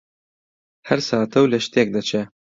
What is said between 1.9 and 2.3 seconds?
دەچێ: